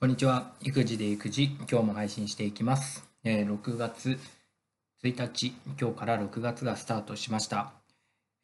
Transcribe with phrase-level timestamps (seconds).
[0.00, 0.54] こんにちは。
[0.62, 3.06] 育児で育児、今日も配信していきます。
[3.22, 4.18] えー6月
[5.04, 7.74] 1日、今日から6月がスタートしました。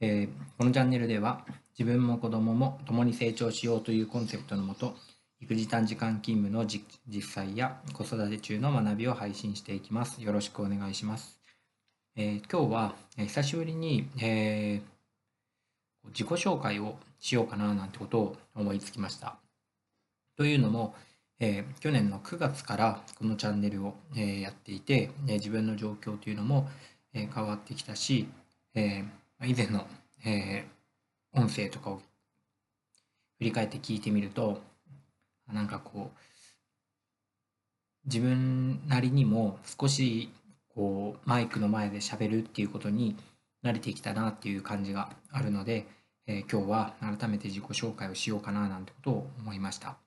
[0.01, 1.47] えーこのチャンネルでは、
[1.79, 4.97] 自分も子供も共に成長しようというコンセプトのもと、
[5.41, 10.23] 育児短時間勤務の実際や子育て中の学びを配信していきます。
[10.23, 11.41] よろしくお願いします。
[12.17, 14.83] えー今日は、え久しぶりに、え
[16.09, 19.39] 自己紹介をしようかななんてことを思いつきました。
[20.37, 20.95] というのも、
[21.39, 26.69] えー去年の9月からこのチャンネルを、えーやっていて、え自分の状況というのも、
[27.13, 28.27] えー変わってきたし、
[28.75, 29.87] えー以前の、
[30.25, 31.97] えー音声とかを
[33.39, 34.63] 振り返って聞いてみると
[35.53, 36.19] なんかこう
[38.07, 40.31] 自分なりにも少し
[40.75, 43.17] こうマイクの前で喋るっていうことに
[43.63, 45.87] 慣れてきたなっていう感じがあるので、
[46.27, 50.06] えー今日は改めて自己紹介をしようかななんてことを思いました。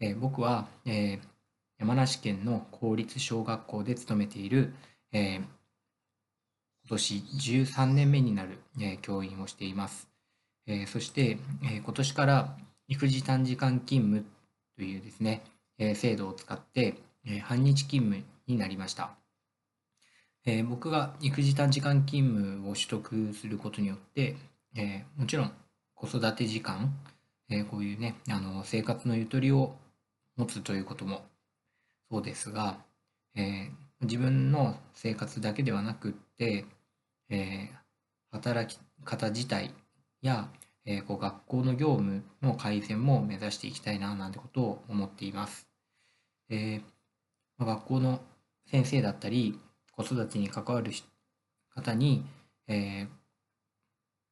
[0.00, 1.34] えー僕は、えー
[1.76, 4.74] 山梨県の公立小学校で勤めている、
[5.12, 5.42] えー
[6.86, 10.08] 今年13年目になる、えー教員をしています。
[10.66, 12.56] えーそして、えー今年から
[12.88, 14.24] 育児短時間勤務
[14.76, 15.42] というですね、
[15.78, 16.94] えー制度を使って、
[17.26, 19.10] えー半日勤務になりました。
[20.46, 24.36] えー僕が育児短時間勤務を取得することによって、
[24.76, 25.52] えーもちろん
[25.94, 26.94] 子育て時間、
[27.48, 29.74] えーこういうね、あの生活のゆとりを
[30.36, 31.24] 持つということも
[32.10, 32.78] そうですが、
[33.34, 36.66] えー自分の生活だけではなくって、
[37.30, 37.84] えー
[38.32, 39.72] 働き方自体
[40.22, 40.50] や、
[40.84, 45.68] えーこう学校の業務の改善も目指していきたいななんてことを思っています。
[46.50, 46.82] えー
[47.58, 48.20] まあ学校の
[48.66, 49.58] 先生だったり
[49.92, 50.92] 子育てに関わる
[51.70, 52.24] 方に、
[52.68, 53.08] えー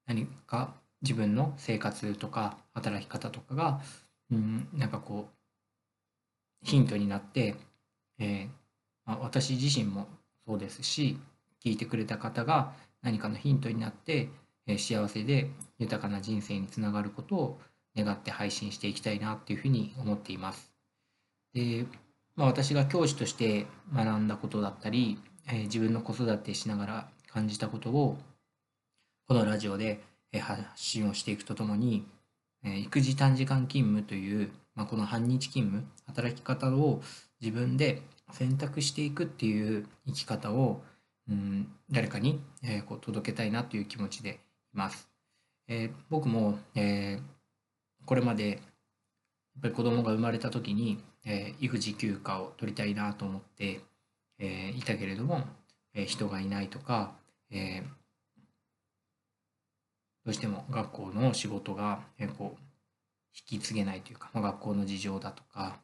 [0.06, 3.80] 何か自分の生活とか働き方とかが、
[4.30, 5.41] うん、なんかこう
[6.62, 7.56] ヒントになって、
[8.18, 8.48] えー
[9.04, 10.06] まあ、私自身も
[10.46, 11.18] そうですし
[11.64, 12.72] 聞いてくれた方が
[13.02, 14.28] 何かのヒントになって、
[14.66, 17.60] えー幸せで豊かな人生につながることを
[17.96, 20.72] 願って配信していきたいなっていうふうに思っています。
[21.52, 21.84] で、
[22.36, 28.16] まあ、私が教師として学んだことだったり、えー自分の子育てしながら感じたことを
[29.26, 30.00] このラジオで
[30.40, 32.06] 発信をしていくとともに、
[32.64, 37.02] えー育児短時間勤務という、まあ、この半日勤務働き方を
[37.40, 38.02] 自分で
[38.32, 40.82] 選択していくっていう生き方を、
[41.28, 44.40] うん、誰かに、えーこう届けたいなという気持ちで
[44.74, 45.08] います。
[45.68, 47.22] えー僕も、えー
[48.06, 48.58] これまでやっ
[49.62, 53.80] ぱり子供が生まれた時に、えー育児休暇を取りたいなと思って、
[54.38, 55.44] えーいたけれども、
[55.94, 57.12] えー人がいないとか、
[57.50, 58.02] えー
[60.24, 62.71] どうしても学校の仕事が、えーこう
[63.34, 65.78] 引き継げないというか、まあ、学校の事情だとか、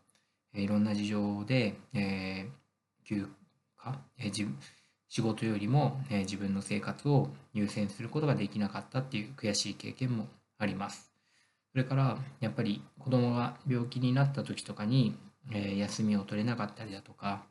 [0.55, 3.29] えーいろんな事情で、えー休
[3.79, 4.47] 暇、えー自
[5.09, 10.27] 仕事よりも、えー自分の生活を優先することができなかったっていう悔しい経験も
[10.59, 11.11] あります。
[11.73, 15.15] それからやっぱり子供が病気になった時とかに、
[15.53, 17.45] えー休みを取れなかったりだとか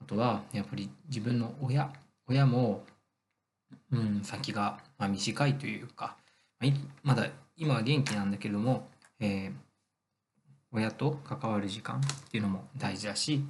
[0.00, 1.90] あとはやっぱり自分の親
[2.26, 2.84] 親も、
[3.92, 6.16] うん、先が、まあ、短いというか
[6.60, 8.88] まあいまだ今は元気なんだけれども、
[9.24, 9.64] えー
[10.76, 13.44] 親と関わる時間っていうのも大事だし、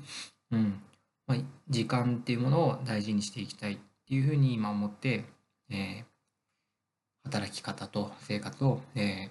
[0.50, 0.82] うん
[1.26, 1.38] まあ、
[1.70, 5.24] 時間っていうものを大事にしていきたいっていうふうに今思って、
[5.70, 6.04] えー
[7.24, 9.30] 働き方と生活を、え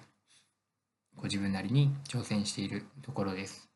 [1.16, 3.70] ご自分なりに挑戦しているところです。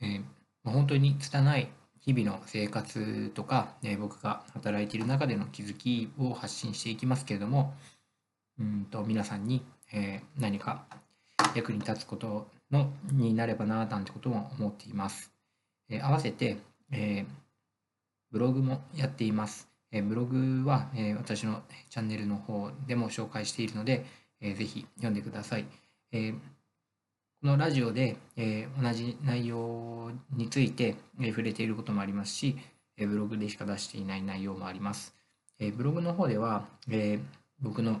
[0.00, 0.22] えー
[0.62, 7.74] ま本当に拙い日々の生活とか、え僕が働いている中での気づきを発信していきますけれども
[8.60, 10.86] うんと皆さんに、えー何か
[11.56, 15.32] 役に立つことのになればななんてことも思っています。
[15.88, 16.58] えー合わせて、
[16.90, 17.42] えー
[18.30, 19.68] ブログもやっています。
[19.90, 24.04] えーブログは、えー私のチャンネルの方でも紹介しているので、
[24.40, 25.66] えーぜひ読んでください。
[26.12, 26.34] えー
[27.42, 32.56] このラジオで、えー同じ内容について、えー触れていることもありますし、
[32.96, 35.14] えーブログでしか出していない内容もあります。
[35.58, 37.20] えーブログの方では、えー
[37.60, 38.00] 僕の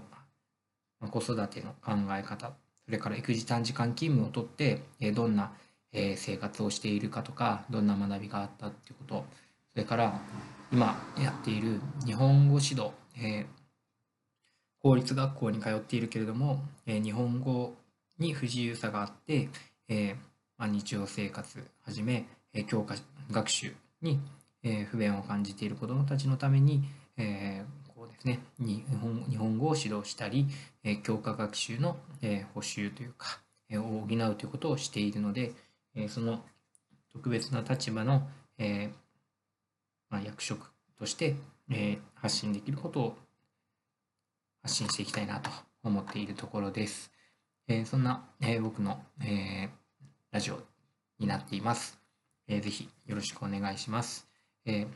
[1.00, 2.52] まあ子育ての考え方、
[2.86, 5.52] それから育児短時間勤務をとって、えどんな、
[5.92, 9.24] え生活をしているかとか、どんな学びがあったっていうこと、
[9.72, 10.20] それから
[10.72, 13.46] 今やっている日本語指導、え
[14.80, 17.74] 公立学校に通っているけれども、え日本語
[18.18, 19.48] に不自由さがあって、
[19.88, 20.16] え
[20.58, 22.94] まあ、日常生活はじめ、え教科
[23.30, 24.20] 学習に、
[24.62, 26.82] え不便を感じている子どもたちのために、
[27.16, 27.81] えー
[28.12, 30.46] ですね、日本日本語を指導したり、
[30.84, 35.52] えー教科学習の、え補習というか、えを補うということをしているので、
[35.94, 36.44] えその
[37.12, 38.28] 特別な立場の、
[38.58, 38.90] え
[40.10, 41.36] まあ、役職として、
[41.70, 43.16] え、発信できることを
[44.62, 45.50] 発信していきたいなと
[45.82, 47.10] 思っているところです。
[47.66, 49.70] え、そんな、え、僕の、え、
[50.30, 50.60] ラジオ
[51.18, 51.98] になっています。
[52.48, 54.28] えー、ぜひよろしくお願いします。
[54.64, 54.88] えー、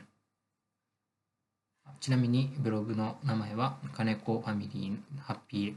[2.01, 5.75] ちなみにブログの名前は金子ファミリーハッピー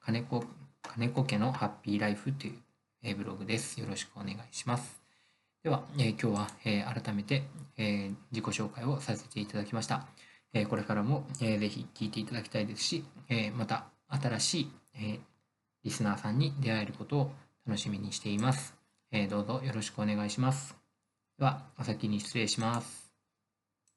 [0.00, 0.44] 金子
[0.88, 2.54] 金子家のハッピーライフとい
[3.02, 3.80] う、ブログです。
[3.80, 5.02] よろしくお願いします。
[5.62, 7.42] では、えー、今日は、えー、改めて、
[7.76, 10.06] えー、自己紹介をさせていただきました。
[10.52, 15.18] えこれからも、えー、ぜひ聞いていただきたいですし、えまた新しい、え
[15.82, 17.32] リスナーさんに出会えることを
[17.66, 18.74] 楽しみにしています。
[19.10, 20.76] えどうぞよろしくお願いします。
[21.38, 23.03] では、お先に失礼します。